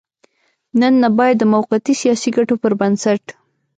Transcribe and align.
نن 0.79 0.93
نه 1.01 1.09
بايد 1.17 1.37
د 1.39 1.43
موقتي 1.53 1.93
سياسي 2.01 2.29
ګټو 2.37 2.55
پر 2.61 2.73
بنسټ. 2.81 3.23